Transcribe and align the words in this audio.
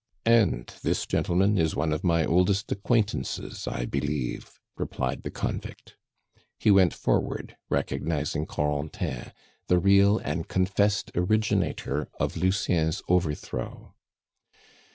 "And 0.25 0.65
this 0.81 1.05
gentleman 1.05 1.59
is 1.59 1.75
one 1.75 1.93
of 1.93 2.03
my 2.03 2.25
oldest 2.25 2.71
acquaintances, 2.71 3.67
I 3.67 3.85
believe," 3.85 4.59
replied 4.75 5.21
the 5.21 5.29
convict. 5.29 5.95
He 6.57 6.71
went 6.71 6.91
forward, 6.91 7.55
recognizing 7.69 8.47
Corentin, 8.47 9.31
the 9.67 9.77
real 9.77 10.17
and 10.17 10.47
confessed 10.47 11.11
originator 11.13 12.07
of 12.19 12.35
Lucien's 12.35 13.03
overthrow. 13.09 13.93